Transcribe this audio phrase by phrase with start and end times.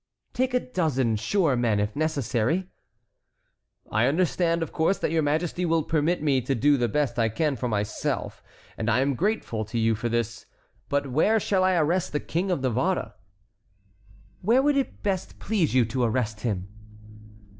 [0.33, 2.65] "Take a dozen sure men, if necessary."
[3.91, 7.29] "I understand, of course, that your majesty will permit me to do the best I
[7.29, 8.41] can for myself,
[8.79, 10.47] and I am grateful to you for this;
[10.89, 13.13] but where shall I arrest the King of Navarre?"
[14.41, 16.67] "Where would it best please you to arrest him?"